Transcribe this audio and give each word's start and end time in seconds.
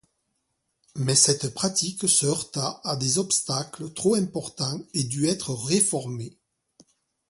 Mais 0.95 1.13
cette 1.13 1.53
pratique 1.53 2.09
se 2.09 2.25
heurta 2.25 2.81
à 2.83 2.95
des 2.95 3.19
obstacles 3.19 3.93
trop 3.93 4.15
importants 4.15 4.81
et 4.95 5.03
dut 5.03 5.27
être 5.27 5.53
réformée. 5.53 6.39